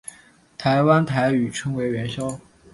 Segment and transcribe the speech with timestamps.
[0.57, 2.39] 台湾台语称为元宵。